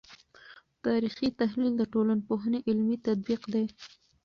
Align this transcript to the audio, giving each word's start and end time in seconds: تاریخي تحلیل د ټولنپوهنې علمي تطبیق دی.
تاریخي 0.85 1.27
تحلیل 1.39 1.73
د 1.77 1.83
ټولنپوهنې 1.93 2.59
علمي 2.67 2.97
تطبیق 3.07 3.41
دی. 3.53 3.65